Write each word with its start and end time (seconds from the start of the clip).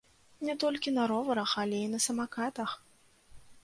Не 0.47 0.55
толькі 0.63 0.93
на 0.95 1.03
роварах, 1.13 1.55
але 1.67 1.85
і 1.91 1.95
на 1.95 2.03
самакатах! 2.09 2.71